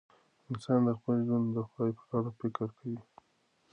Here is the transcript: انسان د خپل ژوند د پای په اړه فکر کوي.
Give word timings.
انسان 0.51 0.79
د 0.87 0.89
خپل 0.97 1.15
ژوند 1.27 1.45
د 1.55 1.57
پای 1.73 1.89
په 1.97 2.03
اړه 2.17 2.29
فکر 2.39 2.67
کوي. 2.77 2.99